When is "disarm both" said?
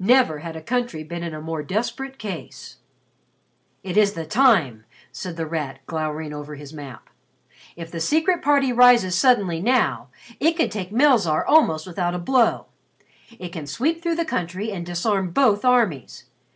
14.84-15.64